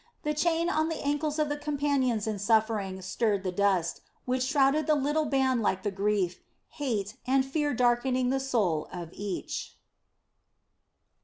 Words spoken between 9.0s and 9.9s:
each.